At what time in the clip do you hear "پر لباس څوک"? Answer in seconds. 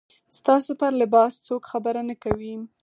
0.79-1.63